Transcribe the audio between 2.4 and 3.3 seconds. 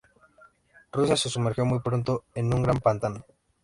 un gran pantano.